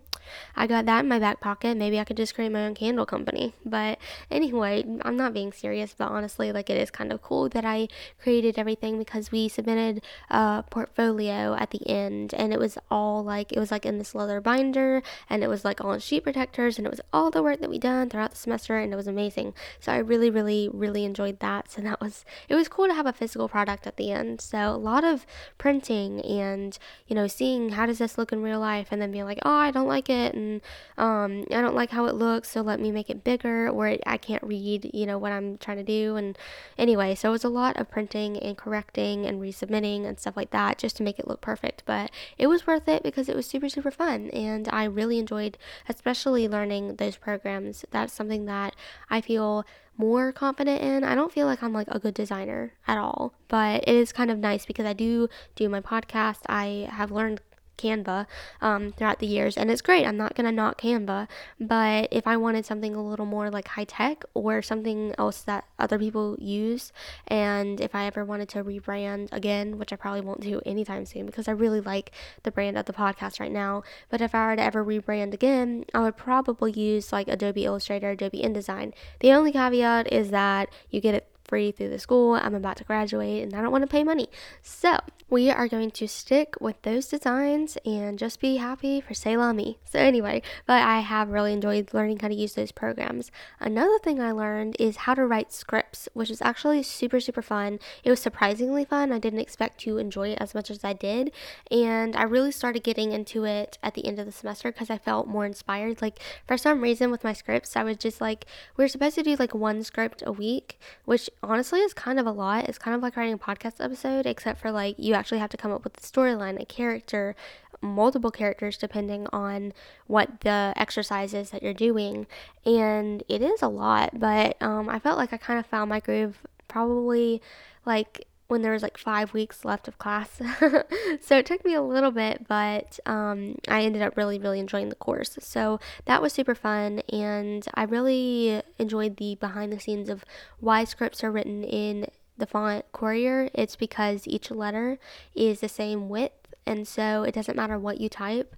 I 0.55 0.67
got 0.67 0.87
that 0.87 1.01
in 1.01 1.09
my 1.09 1.19
back 1.19 1.41
pocket. 1.41 1.77
Maybe 1.77 1.99
I 1.99 2.05
could 2.05 2.17
just 2.17 2.35
create 2.35 2.53
my 2.53 2.65
own 2.65 2.75
candle 2.75 3.05
company. 3.05 3.55
But 3.65 3.99
anyway, 4.31 4.85
I'm 5.03 5.17
not 5.17 5.35
being 5.35 5.53
serious, 5.53 5.95
but 5.97 6.09
honestly, 6.09 6.53
like 6.53 6.71
it 6.71 6.77
is 6.77 6.91
kind 6.91 7.13
of 7.13 7.21
cool 7.23 7.49
that 7.49 7.65
I 7.65 7.89
created 8.23 8.59
everything 8.59 8.99
because 8.99 9.33
we 9.33 9.49
submitted 9.49 10.05
a 10.31 10.65
portfolio 10.71 11.55
at 11.55 11.71
the 11.71 11.85
end 11.89 12.33
and 12.35 12.53
it 12.53 12.61
was 12.61 12.79
all 12.93 13.25
like, 13.25 13.53
it 13.53 13.59
was 13.59 13.73
like 13.73 13.85
in 13.85 13.99
this 13.99 14.15
leather 14.15 14.41
binder 14.41 15.03
and 15.29 15.43
it 15.43 15.49
was 15.49 15.65
like 15.65 15.85
all 15.85 15.93
in 15.93 16.01
sheet 16.01 16.23
protectors 16.23 16.79
and 16.79 16.87
it 16.87 16.91
was 16.91 17.01
all 17.13 17.33
the 17.33 17.43
work 17.43 17.61
that 17.61 17.71
we 17.71 17.79
done 17.79 18.09
throughout 18.09 18.31
the 18.31 18.37
semester 18.37 18.79
and 18.79 18.93
it 18.93 18.97
was 18.97 19.09
amazing. 19.09 19.53
So 19.81 19.93
I 19.93 19.99
really, 19.99 20.31
really, 20.31 20.69
really 20.73 21.05
enjoyed 21.05 21.41
that. 21.41 21.71
So 21.71 21.81
that 21.83 22.01
was, 22.01 22.25
it 22.49 22.55
was 22.55 22.69
cool 22.69 22.87
to 22.87 22.95
have 22.95 23.07
a 23.07 23.13
physical 23.13 23.49
product 23.49 23.87
at 23.87 23.97
the 23.97 24.13
end. 24.13 24.41
So 24.41 24.59
a 24.59 24.77
lot 24.77 25.05
of 25.05 25.27
printing 25.59 26.21
and, 26.23 26.79
you 27.07 27.15
know, 27.15 27.27
seeing 27.27 27.71
how 27.71 27.87
does 27.87 27.99
this 27.99 28.19
look 28.19 28.33
in 28.33 28.43
real 28.43 28.61
life 28.61 28.89
and 28.91 29.01
then 29.01 29.13
being 29.13 29.25
like, 29.25 29.41
oh, 29.45 29.51
I 29.57 29.71
don't 29.71 29.89
like 29.89 30.09
it 30.09 30.35
and 30.35 30.61
um, 30.99 31.45
I 31.51 31.61
don't 31.61 31.75
like 31.75 31.91
how 31.91 32.07
it 32.07 32.15
looks. 32.15 32.51
So 32.51 32.61
let 32.61 32.81
me 32.81 32.91
make 32.91 33.11
it 33.11 33.25
bigger 33.25 33.69
or 33.69 33.97
I 34.07 34.17
can't 34.17 34.43
read, 34.43 34.91
you 34.93 35.07
know, 35.07 35.19
what 35.19 35.33
I'm 35.33 35.59
trying 35.59 35.79
to 35.79 35.83
do. 35.83 36.17
And 36.17 36.37
anyway, 36.79 37.15
so 37.15 37.29
it 37.29 37.33
was 37.33 37.45
a 37.45 37.49
lot 37.49 37.77
of 37.77 37.91
printing 37.91 38.37
and 38.39 38.57
correcting 38.57 39.27
and 39.27 39.41
resubmitting 39.41 40.05
and 40.07 40.19
stuff 40.19 40.37
like 40.37 40.51
that 40.51 40.79
just 40.79 40.97
to 40.97 41.03
make 41.03 41.19
it 41.19 41.29
look 41.29 41.41
perfect. 41.41 41.83
But 41.87 42.11
it 42.39 42.47
was 42.47 42.67
worth 42.67 42.89
it 42.89 43.03
because 43.03 43.29
it 43.29 43.37
was 43.37 43.47
super, 43.47 43.69
super 43.69 43.91
fun. 43.91 44.31
And 44.31 44.69
I 44.73 44.85
really 44.85 45.19
enjoyed, 45.19 45.59
especially 45.89 46.49
learning 46.49 46.97
those 46.97 47.17
programs. 47.17 47.85
That's 47.91 48.13
something 48.13 48.47
that 48.47 48.75
I 49.11 49.21
feel 49.21 49.46
feel 49.47 49.65
more 49.97 50.33
confident 50.33 50.83
in. 50.83 51.05
I 51.05 51.15
don't 51.15 51.33
feel 51.33 51.47
like 51.47 51.63
I'm 51.63 51.73
like 51.73 51.89
a 51.91 51.99
good 51.99 52.15
designer 52.15 52.73
at 52.87 52.99
all, 52.99 53.33
but 53.49 53.83
it 53.89 53.95
is 53.95 54.13
kind 54.13 54.31
of 54.31 54.39
nice 54.39 54.67
because 54.67 54.85
I 54.85 54.93
do 54.93 55.29
do 55.55 55.69
my 55.69 55.81
podcast. 55.81 56.41
I 56.47 56.89
have 56.91 57.11
learned 57.11 57.41
Canva 57.77 58.27
um, 58.61 58.93
throughout 58.93 59.19
the 59.19 59.27
years, 59.27 59.57
and 59.57 59.71
it's 59.71 59.83
great. 59.83 60.07
I'm 60.07 60.17
not 60.17 60.35
gonna 60.35 60.53
knock 60.53 60.81
Canva, 60.81 61.29
but 61.61 62.09
if 62.11 62.27
I 62.27 62.37
wanted 62.37 62.67
something 62.67 62.95
a 62.95 63.07
little 63.07 63.27
more 63.27 63.51
like 63.51 63.69
high 63.69 63.85
tech 63.85 64.25
or 64.35 64.63
something 64.63 65.15
else 65.19 65.43
that 65.43 65.65
other 65.79 65.99
people 65.99 66.37
use, 66.41 66.93
and 67.27 67.81
if 67.81 67.95
I 67.95 68.07
ever 68.07 68.25
wanted 68.25 68.49
to 68.51 68.65
rebrand 68.65 69.29
again, 69.33 69.79
which 69.79 69.93
I 69.93 69.97
probably 69.97 70.21
won't 70.23 70.41
do 70.41 70.61
anytime 70.67 71.07
soon 71.07 71.27
because 71.27 71.49
I 71.49 71.53
really 71.53 71.81
like 71.81 72.13
the 72.43 72.51
brand 72.51 72.77
of 72.79 72.87
the 72.87 72.93
podcast 72.93 73.41
right 73.41 73.53
now, 73.53 73.83
but 74.09 74.21
if 74.21 74.35
I 74.35 74.47
were 74.47 74.57
to 74.57 74.63
ever 74.63 74.85
rebrand 74.85 75.35
again, 75.35 75.85
I 75.95 76.01
would 76.01 76.17
probably 76.17 76.73
use 76.73 77.13
like 77.13 77.29
Adobe 77.29 77.65
Illustrator, 77.65 78.11
Adobe 78.11 78.43
InDesign. 78.43 78.93
The 79.21 79.33
only 79.33 79.53
caveat 79.53 80.13
is 80.13 80.31
that 80.31 80.69
you 80.91 81.01
get 81.01 81.15
it 81.15 81.29
free 81.49 81.73
through 81.73 81.91
the 81.91 81.99
school. 81.99 82.35
I'm 82.35 82.55
about 82.55 82.77
to 82.79 82.85
graduate 82.85 83.43
and 83.43 83.55
I 83.55 83.63
don't 83.63 83.73
want 83.73 83.83
to 83.83 83.89
pay 83.89 84.05
money. 84.05 84.29
So, 84.63 84.99
we 85.29 85.51
are 85.51 85.67
going 85.67 85.91
to 85.91 86.07
stick 86.07 86.55
with 86.61 86.81
those 86.83 87.09
designs 87.09 87.77
and 87.85 88.17
just 88.17 88.41
be 88.41 88.59
happy 88.59 89.01
for 89.01 89.13
C'est 89.13 89.37
La 89.37 89.53
Me. 89.53 89.79
So, 89.85 89.99
anyway, 89.99 90.41
but 90.67 90.83
I 90.83 91.01
have 91.01 91.31
really 91.31 91.53
enjoyed 91.53 91.93
learning 91.93 92.21
how 92.21 92.29
to 92.29 92.35
use 92.35 92.55
those 92.55 92.71
programs. 92.71 93.33
Another 93.59 93.99
thing 93.99 94.21
I 94.21 94.31
learned 94.31 94.77
is 94.79 94.99
how 94.99 95.15
to 95.15 95.27
write 95.27 95.53
scripts, 95.53 96.09
which 96.13 96.31
is 96.31 96.41
actually 96.41 96.85
super, 96.85 97.19
super 97.19 97.43
fun. 97.43 97.81
It 98.05 98.11
was 98.11 98.21
surprisingly 98.21 98.85
fun. 98.85 99.11
I 99.11 99.19
didn't 99.19 99.41
expect 99.41 99.81
to 99.81 99.99
enjoy 99.99 100.29
it 100.29 100.39
as 100.41 100.55
much 100.55 100.71
as 100.71 100.85
I 100.85 100.93
did. 100.93 101.33
And 101.73 102.15
I 102.15 102.23
really 102.23 102.53
started 102.53 102.85
getting 102.85 103.13
into 103.13 103.45
it 103.45 103.79
at 103.83 103.95
the 103.95 104.07
end 104.07 104.21
of 104.21 104.27
the 104.27 104.33
semester 104.33 104.71
because 104.71 104.91
I 104.91 104.99
felt 104.99 105.27
more 105.27 105.45
inspired. 105.45 106.01
Like, 106.01 106.21
for 106.47 106.57
some 106.57 106.81
reason, 106.81 107.11
with 107.11 107.25
my 107.25 107.33
scripts, 107.33 107.77
I 107.77 107.83
was 107.83 107.97
just 107.97 108.21
like, 108.21 108.47
we 108.77 108.85
are 108.85 108.89
supposed 108.89 109.17
to 109.17 109.23
do 109.25 109.35
like 109.37 109.55
one 109.55 109.83
script 109.83 110.23
a 110.25 110.31
week, 110.31 110.79
which 111.05 111.29
honestly 111.43 111.81
is 111.81 111.95
kind 111.95 112.19
of 112.19 112.27
a 112.27 112.33
lot. 112.33 112.69
It's 112.69 112.79
kind 112.79 112.95
of 112.95 113.03
like 113.03 113.17
writing 113.17 113.35
a 113.35 113.39
podcast 113.39 113.85
episode, 113.85 114.27
except 114.27 114.61
for 114.61 114.71
like 114.71 114.97
you 114.99 115.15
actually 115.15 115.39
have 115.39 115.51
to 115.51 115.57
come 115.57 115.73
up 115.73 115.85
with 115.85 115.97
a 115.97 116.01
storyline, 116.01 116.61
a 116.61 116.67
character, 116.67 117.35
multiple 117.81 118.31
characters 118.31 118.77
depending 118.77 119.27
on 119.33 119.73
what 120.07 120.41
the 120.41 120.73
exercise 120.77 121.35
is 121.35 121.51
that 121.51 121.63
you're 121.63 121.75
doing. 121.75 122.27
And 122.65 123.23
it 123.29 123.43
is 123.43 123.63
a 123.63 123.69
lot, 123.69 124.19
but 124.19 124.61
um, 124.63 124.89
I 124.89 124.99
felt 124.99 125.19
like 125.19 125.33
I 125.33 125.37
kind 125.37 125.59
of 125.59 125.67
found 125.67 125.89
my 125.89 126.01
groove 126.01 126.39
probably 126.69 127.41
like 127.85 128.27
when 128.49 128.63
there 128.63 128.73
was 128.73 128.83
like 128.83 128.99
five 128.99 129.33
weeks 129.33 129.65
left 129.65 129.89
of 129.89 129.99
class. 129.99 130.41
so 131.21 131.39
it 131.39 131.47
took 131.47 131.65
me 131.65 131.75
a 131.75 131.83
little 131.83 132.11
bit, 132.11 132.47
but 132.49 132.99
um, 133.07 133.57
I 133.69 133.83
ended 133.83 134.03
up 134.03 134.17
really, 134.17 134.39
really 134.39 134.61
enjoying 134.61 134.89
the 134.89 134.95
course. 134.95 135.39
So 135.41 135.81
that 136.05 136.23
was 136.23 136.33
super 136.33 136.55
fun, 136.55 137.01
and 137.13 137.67
I 137.75 137.85
really 137.85 138.63
enjoyed 138.79 139.17
the 139.17 139.35
behind 139.35 139.73
the 139.73 139.81
scenes 139.81 140.09
of 140.09 140.25
why 140.61 140.85
scripts 140.85 141.25
are 141.25 141.33
written 141.33 141.65
in 141.65 142.09
the 142.39 142.47
font 142.47 142.85
Courier. 142.93 143.51
It's 143.55 143.77
because 143.77 144.27
each 144.27 144.51
letter 144.51 144.99
is 145.35 145.61
the 145.61 145.69
same 145.69 146.09
width, 146.09 146.55
and 146.65 146.87
so 146.87 147.23
it 147.25 147.35
doesn't 147.35 147.57
matter 147.57 147.79
what 147.79 148.01
you 148.01 148.09
type. 148.09 148.55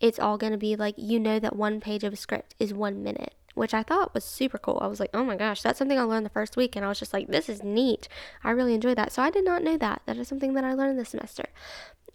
It's 0.00 0.18
all 0.18 0.38
going 0.38 0.52
to 0.52 0.58
be 0.58 0.76
like 0.76 0.94
you 0.96 1.18
know 1.18 1.38
that 1.38 1.56
one 1.56 1.80
page 1.80 2.04
of 2.04 2.12
a 2.12 2.16
script 2.16 2.54
is 2.58 2.72
one 2.72 3.02
minute 3.02 3.34
which 3.54 3.74
I 3.74 3.82
thought 3.82 4.14
was 4.14 4.24
super 4.24 4.58
cool. 4.58 4.78
I 4.80 4.86
was 4.86 5.00
like, 5.00 5.10
oh 5.14 5.24
my 5.24 5.36
gosh, 5.36 5.62
that's 5.62 5.78
something 5.78 5.98
I 5.98 6.02
learned 6.02 6.26
the 6.26 6.30
first 6.30 6.56
week. 6.56 6.76
And 6.76 6.84
I 6.84 6.88
was 6.88 6.98
just 6.98 7.12
like, 7.12 7.28
this 7.28 7.48
is 7.48 7.62
neat. 7.62 8.08
I 8.44 8.50
really 8.50 8.74
enjoyed 8.74 8.96
that. 8.98 9.12
So 9.12 9.22
I 9.22 9.30
did 9.30 9.44
not 9.44 9.62
know 9.62 9.76
that. 9.76 10.02
That 10.06 10.16
is 10.16 10.28
something 10.28 10.54
that 10.54 10.64
I 10.64 10.74
learned 10.74 10.98
this 10.98 11.10
semester. 11.10 11.46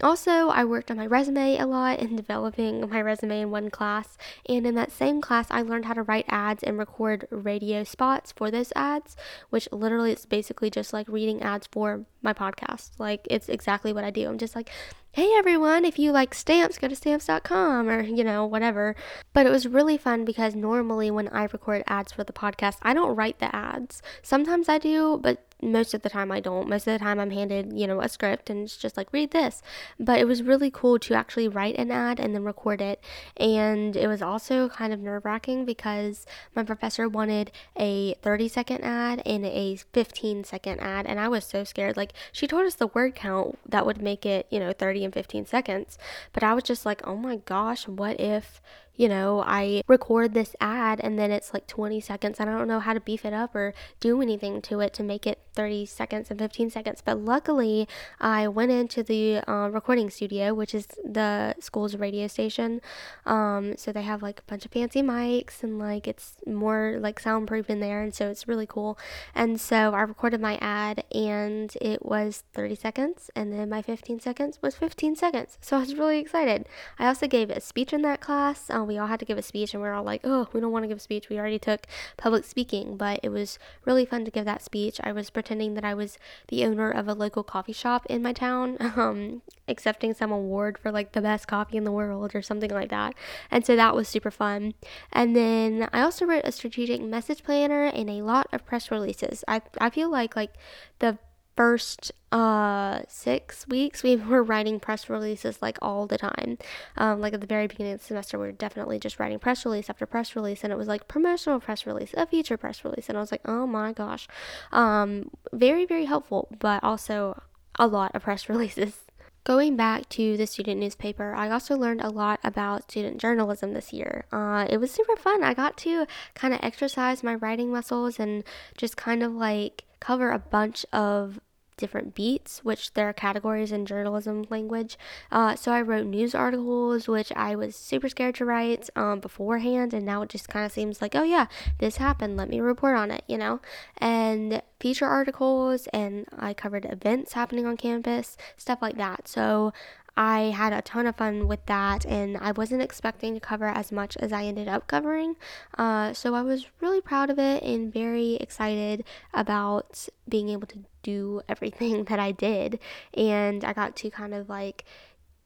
also, 0.02 0.50
I 0.50 0.63
worked 0.66 0.90
on 0.90 0.98
my 0.98 1.06
resume 1.06 1.58
a 1.58 1.66
lot 1.66 2.00
and 2.00 2.18
developing 2.18 2.90
my 2.90 3.02
resume 3.02 3.42
in 3.42 3.52
one 3.52 3.70
class. 3.70 4.18
And 4.48 4.66
in 4.66 4.75
that 4.75 4.92
same 4.92 5.22
class, 5.22 5.48
I 5.52 5.62
learned 5.62 5.86
how 5.86 5.94
to 5.94 6.04
write 6.04 6.25
ads 6.30 6.63
and 6.63 6.78
record 6.78 7.28
radio 7.30 7.84
spots 7.84 8.32
for 8.32 8.50
those 8.50 8.74
ads, 8.75 9.16
which 9.50 9.70
literally 9.72 10.12
it's 10.12 10.25
basically 10.25 10.70
just 10.70 10.94
like 10.94 11.08
reading 11.08 11.42
ads 11.42 11.68
for 11.68 12.06
my 12.22 12.34
podcast. 12.34 12.92
Like, 12.98 13.28
it's 13.30 13.50
exactly 13.50 13.94
what 13.94 14.04
I 14.04 14.10
do. 14.10 14.28
I'm 14.28 14.38
just 14.38 14.56
like, 14.56 14.70
hey 15.13 15.32
everyone, 15.38 15.86
if 15.86 16.00
you 16.00 16.12
like 16.12 16.34
stamps, 16.34 16.79
go 16.79 16.88
to 16.88 16.96
stamps.com 16.96 17.88
or, 17.88 18.01
you 18.01 18.24
know, 18.24 18.48
whatever. 18.48 18.96
But 19.32 19.46
it 19.46 19.51
was 19.51 19.67
really 19.67 19.96
fun 19.96 20.25
because 20.25 20.55
normally 20.55 21.12
when 21.12 21.27
I 21.27 21.43
record 21.43 21.84
ads 21.86 22.12
for 22.12 22.24
the 22.24 22.34
podcast, 22.34 22.77
I 22.82 22.96
don't 22.96 23.15
write 23.15 23.38
the 23.38 23.55
ads. 23.55 24.01
Sometimes 24.24 24.67
I 24.67 24.79
do, 24.79 25.20
but 25.22 25.46
most 25.63 25.93
of 25.93 26.01
the 26.01 26.10
time 26.10 26.32
I 26.32 26.39
don't. 26.39 26.67
Most 26.67 26.88
of 26.88 26.93
the 26.93 27.03
time 27.03 27.20
I'm 27.20 27.29
handed, 27.29 27.74
you 27.74 27.88
know, 27.88 28.01
a 28.01 28.10
script 28.10 28.50
and 28.50 28.63
it's 28.63 28.75
just 28.75 28.98
like 28.98 29.13
read 29.13 29.32
this. 29.32 29.62
But 30.00 30.20
it 30.20 30.27
was 30.27 30.43
really 30.43 30.70
cool 30.70 31.00
to 31.00 31.13
actually 31.13 31.48
write 31.48 31.77
an 31.77 31.91
ad 31.91 32.20
and 32.20 32.34
then 32.34 32.43
record 32.43 32.82
it. 32.82 33.01
And 33.38 33.96
it 33.96 34.08
was 34.08 34.22
also 34.22 34.67
kind 34.70 34.93
of 34.93 35.00
nerve-wracking 35.00 35.65
because 35.65 36.25
my 36.55 36.63
professor 36.63 37.08
wanted 37.08 37.51
a 37.77 38.15
30 38.15 38.48
second 38.48 38.84
ad 38.84 39.22
and 39.25 39.46
a 39.46 39.77
15 39.93 40.43
second 40.43 40.79
ad 40.79 41.05
and 41.05 41.20
I 41.20 41.27
was 41.27 41.46
so 41.46 41.63
scared. 41.63 41.98
Like 41.98 42.13
she 42.32 42.48
told 42.48 42.65
us 42.65 42.75
the 42.75 42.88
word 42.88 43.15
count 43.15 43.58
that 43.67 43.86
would 43.86 44.01
make 44.01 44.25
it, 44.25 44.48
you 44.50 44.60
know, 44.60 44.74
30 44.74 45.02
and 45.03 45.13
15 45.13 45.45
seconds. 45.45 45.98
But 46.33 46.43
I 46.43 46.53
was 46.53 46.63
just 46.63 46.86
like, 46.86 47.05
"Oh 47.07 47.15
my 47.15 47.38
gosh, 47.38 47.88
what 47.88 48.19
if 48.19 48.62
you 48.96 49.10
know, 49.10 49.44
I 49.46 49.82
record 49.88 50.34
this 50.34 50.56
ad 50.62 51.00
and 51.02 51.18
then 51.18 51.32
it's 51.32 51.54
like 51.54 51.68
20 51.68 52.00
seconds 52.00 52.40
I 52.40 52.46
don't 52.46 52.68
know 52.68 52.80
how 52.80 52.94
to 52.94 53.00
beef 53.00 53.26
it 53.26 53.34
up 53.34 53.56
or 53.56 53.74
do 54.00 54.22
anything 54.22 54.62
to 54.64 54.80
it 54.82 54.94
to 54.94 55.04
make 55.04 55.26
it 55.26 55.40
30 55.54 55.86
seconds 55.86 56.30
and 56.30 56.40
15 56.40 56.70
seconds. 56.70 57.02
But 57.04 57.20
luckily, 57.20 57.88
I 58.20 58.48
went 58.48 58.72
into 58.72 59.04
the 59.04 59.42
uh, 59.48 59.70
recording 59.70 60.10
studio, 60.10 60.54
which 60.54 60.74
is 60.74 60.88
the 61.04 61.56
school's 61.60 61.96
radio 61.96 62.28
station. 62.28 62.82
Um, 63.26 63.76
so 63.78 63.92
they 63.92 64.02
have 64.04 64.22
like 64.22 64.40
a 64.40 64.44
bunch 64.44 64.66
of 64.66 64.72
fancy 64.72 65.02
mics 65.02 65.64
and 65.64 65.80
like 65.80 66.08
it's 66.08 66.36
more 66.46 66.98
like 67.00 67.20
soundproof 67.20 67.70
in 67.70 67.80
there. 67.80 68.02
And 68.02 68.14
so 68.14 68.30
it's 68.30 68.48
really 68.48 68.68
cool. 68.68 68.98
And 69.36 69.60
so 69.60 69.94
I 69.94 70.02
recorded 70.02 70.42
my 70.42 70.58
ad 70.58 71.04
and 71.14 71.76
it 71.82 72.06
was 72.06 72.44
30 72.54 72.76
seconds 72.76 73.30
and 73.36 73.54
then 73.54 73.70
my 73.70 73.82
15 73.82 74.20
seconds 74.20 74.60
was 74.62 74.76
15 74.76 75.16
seconds. 75.16 75.58
So 75.62 75.78
I 75.78 75.82
was 75.82 75.96
really 75.96 76.20
excited. 76.20 76.68
I 77.00 77.08
also 77.08 77.28
gave 77.28 77.50
a 77.50 77.62
speech 77.62 77.94
in 77.94 78.02
that 78.04 78.22
class. 78.22 78.70
Um, 78.70 78.83
we 78.86 78.98
all 78.98 79.08
had 79.08 79.20
to 79.20 79.25
give 79.25 79.38
a 79.38 79.42
speech, 79.42 79.74
and 79.74 79.82
we 79.82 79.90
are 79.90 79.94
all 79.94 80.04
like, 80.04 80.22
oh, 80.24 80.48
we 80.54 80.60
don't 80.60 80.72
want 80.72 80.84
to 80.84 80.88
give 80.88 80.98
a 80.98 81.02
speech. 81.02 81.30
We 81.30 81.40
already 81.40 81.60
took 81.60 81.88
public 82.18 82.46
speaking, 82.46 82.98
but 82.98 83.20
it 83.24 83.30
was 83.30 83.60
really 83.86 84.06
fun 84.06 84.25
to 84.25 84.32
give 84.32 84.46
that 84.46 84.62
speech. 84.62 85.00
I 85.04 85.12
was 85.12 85.30
pretending 85.30 85.74
that 85.75 85.84
I 85.84 85.94
was 85.94 86.18
the 86.48 86.66
owner 86.66 86.90
of 86.90 87.08
a 87.08 87.13
local 87.13 87.44
coffee 87.44 87.74
shop 87.74 88.06
in 88.10 88.22
my 88.22 88.34
town, 88.34 88.78
um, 88.96 89.42
accepting 89.68 90.13
some 90.13 90.32
award 90.32 90.78
for 90.78 90.92
like 90.92 91.13
the 91.13 91.22
best 91.22 91.48
coffee 91.48 91.78
in 91.78 91.84
the 91.84 91.92
world 91.92 92.36
or 92.36 92.42
something 92.42 92.72
like 92.72 92.90
that. 92.90 93.16
And 93.50 93.66
so 93.66 93.75
that 93.75 93.96
was 93.96 94.08
super 94.08 94.32
fun. 94.32 94.74
And 95.12 95.36
then 95.36 95.90
I 95.92 96.02
also 96.02 96.25
wrote 96.25 96.46
a 96.46 96.52
strategic 96.52 97.02
message 97.02 97.44
planner 97.44 97.86
and 97.86 98.10
a 98.10 98.22
lot 98.22 98.48
of 98.52 98.66
press 98.66 98.92
releases. 98.92 99.44
I, 99.48 99.62
I 99.80 99.90
feel 99.90 100.10
like 100.10 100.36
like 100.36 100.54
the 101.00 101.18
first 101.55 102.12
uh 102.31 103.01
six 103.07 103.67
weeks 103.67 104.01
we 104.01 104.15
were 104.15 104.41
writing 104.41 104.79
press 104.79 105.07
releases 105.07 105.62
like 105.62 105.77
all 105.81 106.07
the 106.07 106.17
time 106.17 106.57
um 106.98 107.22
like 107.22 107.33
at 107.33 107.41
the 107.41 107.48
very 107.48 107.67
beginning 107.67 107.93
of 107.93 108.00
the 108.00 108.05
semester 108.05 108.39
we 108.39 108.45
were 108.48 108.51
definitely 108.51 108.98
just 108.98 109.19
writing 109.19 109.38
press 109.38 109.63
release 109.65 109.89
after 109.89 110.05
press 110.05 110.36
release 110.36 110.63
and 110.63 110.74
it 110.74 110.75
was 110.77 110.88
like 110.88 111.07
promotional 111.07 111.60
press 111.60 111.86
release 111.86 112.13
a 112.17 112.25
feature 112.25 112.57
press 112.57 112.83
release 112.83 113.07
and 113.07 113.17
i 113.17 113.22
was 113.22 113.31
like 113.31 113.41
oh 113.45 113.67
my 113.67 113.93
gosh 113.93 114.27
um 114.72 115.29
very 115.51 115.86
very 115.86 116.05
helpful 116.05 116.48
but 116.60 116.83
also 116.83 117.39
a 117.77 117.86
lot 117.86 118.13
of 118.15 118.24
press 118.24 118.50
releases 118.50 119.03
Going 119.45 119.75
back 119.75 120.07
to 120.10 120.38
the 120.38 120.48
student 120.48 120.79
newspaper, 120.79 121.33
I 121.36 121.50
also 121.50 121.75
learned 121.75 122.00
a 122.00 122.10
lot 122.10 122.39
about 122.45 122.83
student 122.83 123.19
journalism 123.19 123.74
this 123.74 123.91
year. 123.91 124.24
Uh, 124.31 124.65
it 124.69 124.77
was 124.77 124.89
super 124.89 125.17
fun. 125.17 125.43
I 125.43 125.53
got 125.53 125.75
to 125.79 126.07
kind 126.33 126.53
of 126.53 126.62
exercise 126.63 127.24
my 127.24 127.36
writing 127.36 127.69
muscles 127.69 128.22
and 128.22 128.45
just 128.77 128.95
kind 128.95 129.22
of 129.22 129.33
like 129.33 129.83
cover 130.03 130.31
a 130.31 130.39
bunch 130.39 130.86
of 130.91 131.39
different 131.77 132.13
beats, 132.13 132.63
which 132.63 132.93
there 132.93 133.10
are 133.10 133.13
categories 133.13 133.72
in 133.72 133.86
journalism 133.86 134.45
language. 134.50 134.98
Uh, 135.31 135.55
so 135.55 135.72
I 135.72 135.81
wrote 135.81 136.05
news 136.05 136.36
articles, 136.36 137.07
which 137.07 137.31
I 137.36 137.55
was 137.55 137.75
super 137.75 138.10
scared 138.10 138.36
to 138.36 138.45
write 138.45 138.89
um, 138.95 139.19
beforehand, 139.19 139.93
and 139.93 140.05
now 140.05 140.22
it 140.22 140.29
just 140.29 140.50
kind 140.50 140.65
of 140.65 140.72
seems 140.72 141.01
like, 141.01 141.15
oh 141.15 141.24
yeah, 141.24 141.48
this 141.79 141.98
happened. 141.98 142.38
Let 142.38 142.50
me 142.50 142.60
report 142.60 142.98
on 142.98 143.12
it, 143.12 143.24
you 143.27 143.38
know. 143.38 143.60
And 143.98 144.62
feature 144.79 145.07
articles, 145.07 145.88
and 145.93 146.25
I 146.38 146.53
covered 146.53 146.86
events 146.86 147.33
happening 147.33 147.65
on 147.65 147.77
campus, 147.77 148.38
stuff 148.57 148.79
like 148.81 148.98
that. 148.98 149.27
So 149.27 149.74
I 150.15 150.51
had 150.55 150.74
a 150.74 150.82
ton 150.82 151.08
of 151.08 151.15
fun 151.15 151.48
with 151.48 151.65
that, 151.65 152.05
and 152.05 152.38
I 152.38 152.51
wasn't 152.51 152.82
expecting 152.84 153.34
to 153.34 153.39
cover 153.39 153.65
as 153.65 153.91
much 153.91 154.15
as 154.17 154.32
I 154.32 154.43
ended 154.46 154.67
up 154.67 154.88
covering. 154.88 155.36
Uh, 155.77 156.13
so 156.13 156.36
I 156.36 156.41
was 156.41 156.67
really 156.82 157.01
proud 157.01 157.29
of 157.29 157.39
it 157.39 157.63
and 157.63 157.91
very 157.91 158.36
excited 158.36 159.03
about 159.34 160.08
being 160.29 160.50
able 160.50 160.67
to 160.67 160.79
do 161.01 161.41
everything 161.50 162.03
that 162.05 162.20
I 162.20 162.32
did. 162.32 162.79
And 163.13 163.63
I 163.63 163.74
got 163.74 163.96
to 163.98 164.10
kind 164.10 164.34
of 164.34 164.50
like 164.50 164.86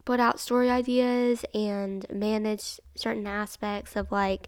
put 0.04 0.20
out 0.20 0.40
story 0.40 0.70
ideas 0.70 1.44
and 1.54 2.06
manage 2.10 2.80
certain 2.96 3.28
aspects 3.28 3.96
of 3.96 4.12
like 4.12 4.48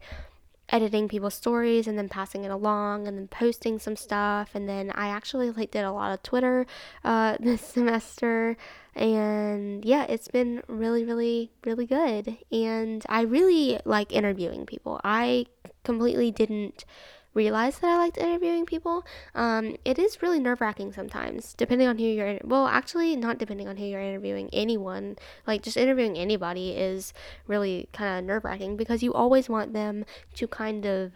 editing 0.71 1.07
people's 1.07 1.33
stories 1.33 1.87
and 1.87 1.97
then 1.97 2.09
passing 2.09 2.43
it 2.43 2.51
along 2.51 3.07
and 3.07 3.17
then 3.17 3.27
posting 3.27 3.79
some 3.79 3.95
stuff. 3.95 4.51
And 4.53 4.67
then 4.67 4.91
i 4.91 5.07
actually 5.07 5.51
like 5.51 5.71
did 5.71 5.83
a 5.83 5.91
lot 5.91 6.13
of 6.13 6.23
twitter 6.23 6.65
uh, 7.03 7.37
this 7.39 7.61
semester. 7.61 8.57
And 8.95 9.85
yeah 9.85 10.05
it's 10.09 10.27
been 10.27 10.63
really 10.67 11.03
really 11.03 11.51
really 11.65 11.85
good. 11.85 12.37
And 12.51 13.05
i 13.09 13.21
really 13.21 13.79
like 13.85 14.11
interviewing 14.11 14.65
people. 14.65 14.99
I 15.03 15.45
completely 15.83 16.31
didn't 16.31 16.85
realize 17.39 17.79
that 17.79 17.89
I 17.89 17.97
liked 17.97 18.17
interviewing 18.17 18.65
people. 18.65 19.05
Um, 19.33 19.77
it 19.85 19.97
is 19.97 20.21
really 20.21 20.41
nerve 20.41 20.59
wracking 20.59 20.91
sometimes, 20.91 21.53
depending 21.53 21.87
on 21.87 21.97
who 21.97 22.03
you're. 22.03 22.37
Well, 22.43 22.67
actually, 22.67 23.15
not 23.15 23.37
depending 23.37 23.67
on 23.69 23.77
who 23.77 23.85
you're 23.85 24.01
interviewing. 24.01 24.49
Anyone, 24.51 25.15
like 25.47 25.61
just 25.61 25.77
interviewing 25.77 26.17
anybody, 26.17 26.71
is 26.71 27.13
really 27.47 27.87
kind 27.93 28.19
of 28.19 28.25
nerve 28.25 28.43
wracking 28.43 28.75
because 28.75 29.01
you 29.01 29.13
always 29.13 29.47
want 29.47 29.71
them 29.73 30.05
to 30.35 30.47
kind 30.47 30.85
of 30.85 31.13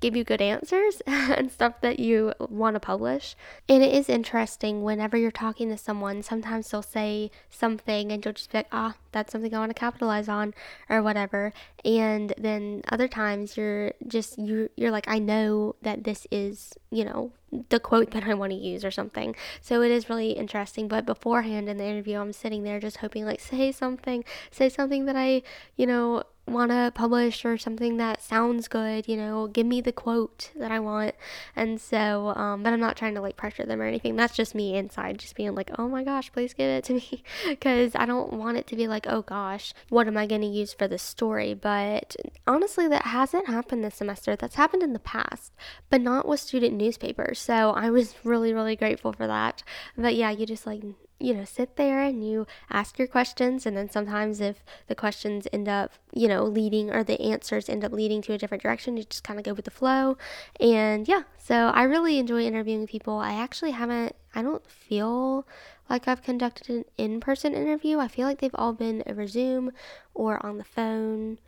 give 0.00 0.16
you 0.16 0.24
good 0.24 0.40
answers 0.40 1.02
and 1.06 1.50
stuff 1.50 1.80
that 1.80 1.98
you 1.98 2.32
want 2.38 2.74
to 2.74 2.80
publish. 2.80 3.36
And 3.68 3.82
it 3.82 3.94
is 3.94 4.08
interesting 4.08 4.82
whenever 4.82 5.16
you're 5.16 5.30
talking 5.30 5.68
to 5.70 5.78
someone, 5.78 6.22
sometimes 6.22 6.70
they'll 6.70 6.82
say 6.82 7.30
something 7.50 8.12
and 8.12 8.24
you'll 8.24 8.34
just 8.34 8.52
be 8.52 8.58
like, 8.58 8.68
ah, 8.72 8.94
that's 9.12 9.32
something 9.32 9.54
I 9.54 9.58
want 9.58 9.70
to 9.70 9.74
capitalize 9.74 10.28
on 10.28 10.54
or 10.88 11.02
whatever. 11.02 11.52
And 11.84 12.32
then 12.36 12.82
other 12.88 13.08
times 13.08 13.56
you're 13.56 13.92
just 14.06 14.38
you 14.38 14.70
you're 14.76 14.90
like, 14.90 15.08
I 15.08 15.18
know 15.18 15.76
that 15.82 16.04
this 16.04 16.26
is, 16.30 16.74
you 16.90 17.04
know, 17.04 17.32
the 17.70 17.80
quote 17.80 18.10
that 18.10 18.24
I 18.24 18.34
want 18.34 18.52
to 18.52 18.58
use 18.58 18.84
or 18.84 18.90
something. 18.90 19.34
So 19.60 19.82
it 19.82 19.90
is 19.90 20.10
really 20.10 20.32
interesting. 20.32 20.88
But 20.88 21.06
beforehand 21.06 21.68
in 21.68 21.78
the 21.78 21.84
interview 21.84 22.18
I'm 22.18 22.32
sitting 22.32 22.62
there 22.62 22.80
just 22.80 22.98
hoping 22.98 23.24
like 23.24 23.40
say 23.40 23.72
something, 23.72 24.24
say 24.50 24.68
something 24.68 25.06
that 25.06 25.16
I, 25.16 25.42
you 25.76 25.86
know, 25.86 26.24
want 26.50 26.70
to 26.70 26.92
publish 26.94 27.44
or 27.44 27.58
something 27.58 27.96
that 27.98 28.22
sounds 28.22 28.68
good, 28.68 29.08
you 29.08 29.16
know, 29.16 29.46
give 29.46 29.66
me 29.66 29.80
the 29.80 29.92
quote 29.92 30.50
that 30.56 30.70
I 30.70 30.80
want. 30.80 31.14
And 31.54 31.80
so, 31.80 32.28
um, 32.28 32.62
but 32.62 32.72
I'm 32.72 32.80
not 32.80 32.96
trying 32.96 33.14
to 33.14 33.20
like 33.20 33.36
pressure 33.36 33.64
them 33.64 33.80
or 33.80 33.84
anything. 33.84 34.16
That's 34.16 34.36
just 34.36 34.54
me 34.54 34.76
inside, 34.76 35.18
just 35.18 35.34
being 35.34 35.54
like, 35.54 35.70
oh 35.78 35.88
my 35.88 36.04
gosh, 36.04 36.32
please 36.32 36.54
give 36.54 36.68
it 36.68 36.84
to 36.84 36.94
me. 36.94 37.22
Because 37.48 37.94
I 37.94 38.06
don't 38.06 38.32
want 38.34 38.56
it 38.56 38.66
to 38.68 38.76
be 38.76 38.88
like, 38.88 39.06
oh 39.08 39.22
gosh, 39.22 39.72
what 39.88 40.06
am 40.06 40.16
I 40.16 40.26
going 40.26 40.40
to 40.42 40.46
use 40.46 40.72
for 40.72 40.86
this 40.86 41.02
story? 41.02 41.54
But 41.54 42.16
honestly, 42.46 42.88
that 42.88 43.02
hasn't 43.02 43.46
happened 43.46 43.84
this 43.84 43.96
semester. 43.96 44.36
That's 44.36 44.54
happened 44.54 44.82
in 44.82 44.92
the 44.92 44.98
past, 44.98 45.52
but 45.90 46.00
not 46.00 46.28
with 46.28 46.40
student 46.40 46.74
newspapers. 46.74 47.38
So 47.38 47.70
I 47.70 47.90
was 47.90 48.14
really, 48.24 48.52
really 48.52 48.76
grateful 48.76 49.12
for 49.12 49.26
that. 49.26 49.62
But 49.96 50.14
yeah, 50.14 50.30
you 50.30 50.46
just 50.46 50.66
like 50.66 50.82
you 51.20 51.34
know, 51.34 51.44
sit 51.44 51.76
there 51.76 52.00
and 52.00 52.26
you 52.26 52.46
ask 52.70 52.98
your 52.98 53.08
questions. 53.08 53.66
And 53.66 53.76
then 53.76 53.90
sometimes, 53.90 54.40
if 54.40 54.64
the 54.86 54.94
questions 54.94 55.48
end 55.52 55.68
up, 55.68 55.92
you 56.12 56.28
know, 56.28 56.44
leading 56.44 56.90
or 56.90 57.02
the 57.02 57.20
answers 57.20 57.68
end 57.68 57.84
up 57.84 57.92
leading 57.92 58.22
to 58.22 58.32
a 58.32 58.38
different 58.38 58.62
direction, 58.62 58.96
you 58.96 59.04
just 59.04 59.24
kind 59.24 59.38
of 59.38 59.44
go 59.44 59.54
with 59.54 59.64
the 59.64 59.70
flow. 59.70 60.16
And 60.60 61.08
yeah, 61.08 61.22
so 61.36 61.68
I 61.68 61.82
really 61.82 62.18
enjoy 62.18 62.42
interviewing 62.42 62.86
people. 62.86 63.18
I 63.18 63.32
actually 63.32 63.72
haven't, 63.72 64.14
I 64.34 64.42
don't 64.42 64.68
feel 64.70 65.46
like 65.88 66.06
I've 66.06 66.22
conducted 66.22 66.68
an 66.68 66.84
in 66.96 67.20
person 67.20 67.54
interview. 67.54 67.98
I 67.98 68.08
feel 68.08 68.26
like 68.26 68.40
they've 68.40 68.50
all 68.54 68.72
been 68.72 69.02
over 69.06 69.26
Zoom 69.26 69.72
or 70.14 70.44
on 70.44 70.58
the 70.58 70.64
phone 70.64 71.38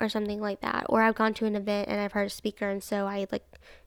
or 0.00 0.08
something 0.08 0.40
like 0.40 0.60
that. 0.62 0.86
Or 0.88 1.02
I've 1.02 1.14
gone 1.14 1.34
to 1.34 1.46
an 1.46 1.54
event 1.54 1.88
and 1.88 2.00
I've 2.00 2.12
heard 2.12 2.26
a 2.26 2.30
speaker, 2.30 2.68
and 2.68 2.82
so 2.82 3.06
I 3.06 3.26
like, 3.30 3.44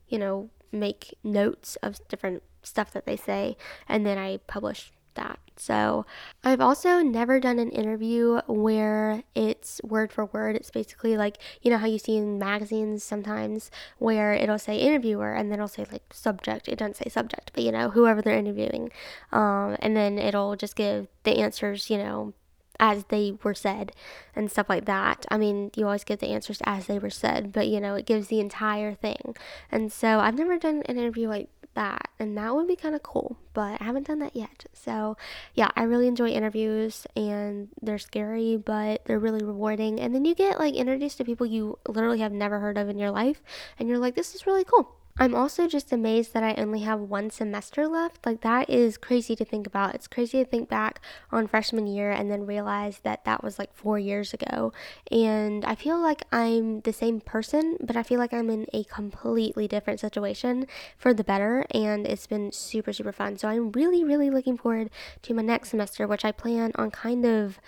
you 0.08 0.18
know, 0.18 0.50
make 0.72 1.14
notes 1.22 1.76
of 1.76 1.98
different 2.08 2.42
stuff 2.62 2.92
that 2.92 3.06
they 3.06 3.16
say, 3.16 3.56
and 3.88 4.06
then 4.06 4.18
I 4.18 4.38
publish 4.46 4.92
that. 5.16 5.38
So, 5.56 6.04
I've 6.44 6.60
also 6.60 7.00
never 7.00 7.40
done 7.40 7.58
an 7.58 7.70
interview 7.70 8.40
where 8.46 9.22
it's 9.34 9.80
word 9.82 10.12
for 10.12 10.26
word. 10.26 10.54
It's 10.54 10.70
basically 10.70 11.16
like, 11.16 11.38
you 11.62 11.70
know, 11.70 11.78
how 11.78 11.86
you 11.86 11.98
see 11.98 12.16
in 12.16 12.38
magazines 12.38 13.02
sometimes 13.02 13.70
where 13.98 14.32
it'll 14.32 14.58
say 14.58 14.76
interviewer 14.78 15.32
and 15.32 15.50
then 15.50 15.58
it'll 15.58 15.68
say 15.68 15.86
like 15.90 16.12
subject. 16.12 16.68
It 16.68 16.78
doesn't 16.78 16.96
say 16.96 17.08
subject, 17.08 17.52
but 17.54 17.64
you 17.64 17.72
know, 17.72 17.90
whoever 17.90 18.22
they're 18.22 18.38
interviewing. 18.38 18.90
Um, 19.32 19.76
and 19.80 19.96
then 19.96 20.18
it'll 20.18 20.56
just 20.56 20.76
give 20.76 21.08
the 21.24 21.38
answers, 21.38 21.90
you 21.90 21.98
know, 21.98 22.34
as 22.78 23.04
they 23.04 23.36
were 23.42 23.54
said 23.54 23.92
and 24.34 24.50
stuff 24.50 24.68
like 24.68 24.84
that. 24.84 25.26
I 25.30 25.38
mean, 25.38 25.70
you 25.76 25.86
always 25.86 26.04
get 26.04 26.20
the 26.20 26.28
answers 26.28 26.60
as 26.64 26.86
they 26.86 26.98
were 26.98 27.10
said, 27.10 27.52
but 27.52 27.68
you 27.68 27.80
know, 27.80 27.94
it 27.94 28.06
gives 28.06 28.28
the 28.28 28.40
entire 28.40 28.94
thing. 28.94 29.34
And 29.70 29.92
so 29.92 30.20
I've 30.20 30.38
never 30.38 30.58
done 30.58 30.82
an 30.86 30.98
interview 30.98 31.28
like 31.28 31.48
that, 31.76 32.10
and 32.18 32.36
that 32.36 32.54
would 32.54 32.66
be 32.66 32.74
kind 32.74 32.94
of 32.94 33.02
cool, 33.02 33.38
but 33.54 33.80
I 33.80 33.84
haven't 33.84 34.08
done 34.08 34.18
that 34.18 34.34
yet. 34.34 34.66
So, 34.72 35.16
yeah, 35.54 35.70
I 35.76 35.84
really 35.84 36.08
enjoy 36.08 36.30
interviews, 36.30 37.06
and 37.14 37.68
they're 37.80 37.98
scary, 37.98 38.56
but 38.56 39.04
they're 39.04 39.20
really 39.20 39.44
rewarding. 39.44 40.00
And 40.00 40.12
then 40.14 40.24
you 40.24 40.34
get 40.34 40.58
like 40.58 40.74
introduced 40.74 41.18
to 41.18 41.24
people 41.24 41.46
you 41.46 41.78
literally 41.86 42.18
have 42.18 42.32
never 42.32 42.58
heard 42.58 42.76
of 42.76 42.88
in 42.88 42.98
your 42.98 43.12
life, 43.12 43.42
and 43.78 43.88
you're 43.88 43.98
like, 43.98 44.16
this 44.16 44.34
is 44.34 44.46
really 44.46 44.64
cool. 44.64 44.96
I'm 45.18 45.34
also 45.34 45.66
just 45.66 45.92
amazed 45.92 46.34
that 46.34 46.42
I 46.42 46.54
only 46.60 46.80
have 46.80 47.00
one 47.00 47.30
semester 47.30 47.88
left. 47.88 48.26
Like, 48.26 48.42
that 48.42 48.68
is 48.68 48.98
crazy 48.98 49.34
to 49.36 49.46
think 49.46 49.66
about. 49.66 49.94
It's 49.94 50.06
crazy 50.06 50.44
to 50.44 50.48
think 50.48 50.68
back 50.68 51.00
on 51.32 51.46
freshman 51.46 51.86
year 51.86 52.10
and 52.10 52.30
then 52.30 52.44
realize 52.44 52.98
that 52.98 53.24
that 53.24 53.42
was 53.42 53.58
like 53.58 53.74
four 53.74 53.98
years 53.98 54.34
ago. 54.34 54.74
And 55.10 55.64
I 55.64 55.74
feel 55.74 55.98
like 55.98 56.22
I'm 56.32 56.82
the 56.82 56.92
same 56.92 57.20
person, 57.20 57.78
but 57.80 57.96
I 57.96 58.02
feel 58.02 58.18
like 58.18 58.34
I'm 58.34 58.50
in 58.50 58.66
a 58.74 58.84
completely 58.84 59.66
different 59.66 60.00
situation 60.00 60.66
for 60.98 61.14
the 61.14 61.24
better. 61.24 61.64
And 61.70 62.06
it's 62.06 62.26
been 62.26 62.52
super, 62.52 62.92
super 62.92 63.12
fun. 63.12 63.38
So 63.38 63.48
I'm 63.48 63.72
really, 63.72 64.04
really 64.04 64.28
looking 64.28 64.58
forward 64.58 64.90
to 65.22 65.32
my 65.32 65.42
next 65.42 65.70
semester, 65.70 66.06
which 66.06 66.26
I 66.26 66.32
plan 66.32 66.72
on 66.74 66.90
kind 66.90 67.24
of 67.24 67.58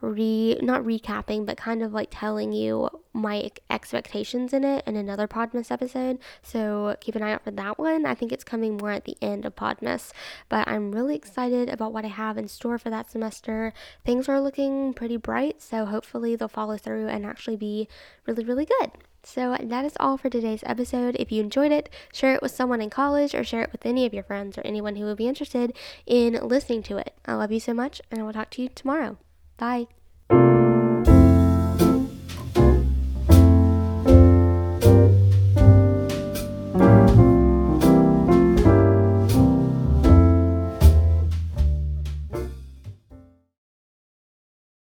re 0.00 0.58
not 0.62 0.82
recapping 0.82 1.44
but 1.44 1.56
kind 1.56 1.82
of 1.82 1.92
like 1.92 2.08
telling 2.10 2.52
you 2.52 2.88
my 3.12 3.50
expectations 3.68 4.52
in 4.52 4.62
it 4.62 4.84
in 4.86 4.94
another 4.94 5.26
podmas 5.26 5.70
episode 5.70 6.18
so 6.42 6.94
keep 7.00 7.16
an 7.16 7.22
eye 7.22 7.32
out 7.32 7.42
for 7.42 7.50
that 7.50 7.78
one 7.78 8.06
i 8.06 8.14
think 8.14 8.30
it's 8.30 8.44
coming 8.44 8.76
more 8.76 8.92
at 8.92 9.04
the 9.04 9.16
end 9.20 9.44
of 9.44 9.56
podmas 9.56 10.12
but 10.48 10.66
i'm 10.68 10.92
really 10.92 11.16
excited 11.16 11.68
about 11.68 11.92
what 11.92 12.04
i 12.04 12.08
have 12.08 12.38
in 12.38 12.46
store 12.46 12.78
for 12.78 12.90
that 12.90 13.10
semester 13.10 13.72
things 14.04 14.28
are 14.28 14.40
looking 14.40 14.94
pretty 14.94 15.16
bright 15.16 15.60
so 15.60 15.84
hopefully 15.84 16.36
they'll 16.36 16.48
follow 16.48 16.76
through 16.76 17.08
and 17.08 17.26
actually 17.26 17.56
be 17.56 17.88
really 18.26 18.44
really 18.44 18.66
good 18.66 18.92
so 19.24 19.56
that 19.60 19.84
is 19.84 19.92
all 20.00 20.16
for 20.16 20.30
today's 20.30 20.62
episode. 20.64 21.16
If 21.18 21.30
you 21.30 21.42
enjoyed 21.42 21.72
it, 21.72 21.90
share 22.14 22.34
it 22.34 22.40
with 22.40 22.52
someone 22.52 22.80
in 22.80 22.88
college 22.88 23.34
or 23.34 23.44
share 23.44 23.62
it 23.62 23.72
with 23.72 23.84
any 23.84 24.06
of 24.06 24.14
your 24.14 24.22
friends 24.22 24.56
or 24.56 24.62
anyone 24.64 24.96
who 24.96 25.04
would 25.04 25.18
be 25.18 25.28
interested 25.28 25.76
in 26.06 26.34
listening 26.34 26.82
to 26.84 26.96
it. 26.96 27.14
I 27.26 27.34
love 27.34 27.52
you 27.52 27.60
so 27.60 27.74
much, 27.74 28.00
and 28.10 28.20
I 28.20 28.22
will 28.22 28.32
talk 28.32 28.48
to 28.50 28.62
you 28.62 28.68
tomorrow. 28.70 29.18
Bye. 29.58 29.88